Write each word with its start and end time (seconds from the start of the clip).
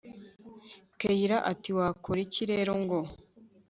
kellia 0.99 1.37
ati 1.51 1.69
wakoriki 1.77 2.41
rero 2.51 2.73
ngo 2.83 2.99